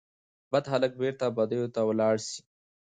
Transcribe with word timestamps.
بد 0.51 0.65
هلک 0.71 0.91
بیرته 0.99 1.25
بدیو 1.37 1.65
ته 1.75 1.81
ولاړ 1.89 2.15
سي 2.27 2.39